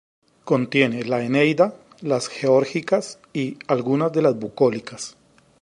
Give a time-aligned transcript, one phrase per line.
[0.45, 5.15] Contiene la "Eneida", las "Geórgicas" y algunas de las "Bucólicas".